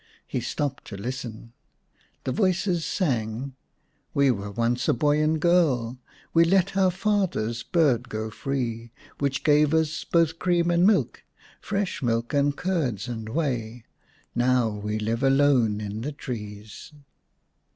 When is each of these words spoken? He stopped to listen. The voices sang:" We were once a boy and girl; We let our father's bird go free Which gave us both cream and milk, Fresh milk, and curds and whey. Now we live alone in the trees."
He 0.25 0.39
stopped 0.41 0.85
to 0.85 0.97
listen. 0.97 1.53
The 2.23 2.31
voices 2.31 2.83
sang:" 2.83 3.53
We 4.15 4.31
were 4.31 4.49
once 4.49 4.87
a 4.87 4.93
boy 4.95 5.21
and 5.21 5.39
girl; 5.39 5.99
We 6.33 6.43
let 6.43 6.75
our 6.75 6.89
father's 6.89 7.61
bird 7.61 8.09
go 8.09 8.31
free 8.31 8.91
Which 9.19 9.43
gave 9.43 9.75
us 9.75 10.03
both 10.03 10.39
cream 10.39 10.71
and 10.71 10.87
milk, 10.87 11.21
Fresh 11.59 12.01
milk, 12.01 12.33
and 12.33 12.57
curds 12.57 13.07
and 13.07 13.29
whey. 13.29 13.85
Now 14.33 14.69
we 14.69 14.97
live 14.97 15.21
alone 15.21 15.79
in 15.79 16.01
the 16.01 16.11
trees." 16.13 16.93